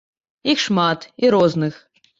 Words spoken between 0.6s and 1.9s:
шмат і розных.